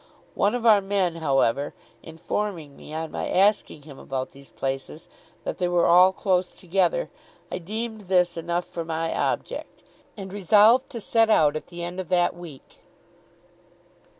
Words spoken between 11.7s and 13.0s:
end of that week.